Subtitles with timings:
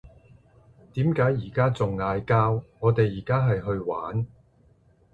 [0.93, 2.63] 點解依家仲嗌交？
[2.79, 4.25] 我哋依家係去玩